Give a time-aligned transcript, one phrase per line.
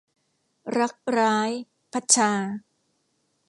[0.77, 1.51] รักร้าย-
[1.91, 2.31] พัดชา